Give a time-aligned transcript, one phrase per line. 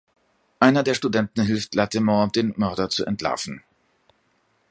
[0.59, 3.61] Einer der Studenten hilft Lattimore, den Mörder zu entlarven.